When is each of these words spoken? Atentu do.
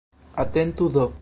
Atentu 0.43 0.83
do. 0.95 1.05